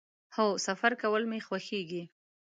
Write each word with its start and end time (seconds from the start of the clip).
هو، 0.35 0.47
سفر 0.65 0.91
کول 1.01 1.23
می 1.31 1.39
خوښیږي 1.45 2.03